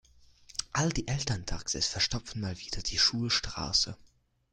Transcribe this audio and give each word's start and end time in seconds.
All 0.73 0.89
die 0.89 1.07
Elterntaxis 1.07 1.85
verstopfen 1.85 2.41
mal 2.41 2.57
wieder 2.57 2.81
die 2.81 2.97
Schulstraße. 2.97 3.95